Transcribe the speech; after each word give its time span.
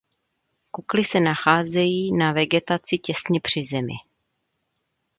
Kukly 0.71 1.03
se 1.03 1.19
nachází 1.19 2.11
na 2.11 2.31
vegetaci 2.31 2.97
těsně 2.97 3.39
při 3.39 3.65
zemi. 3.65 3.93